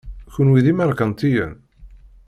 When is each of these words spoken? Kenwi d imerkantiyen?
Kenwi 0.33 0.59
d 0.65 0.67
imerkantiyen? 0.71 1.53